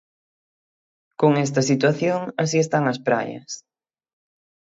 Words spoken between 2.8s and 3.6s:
as praias.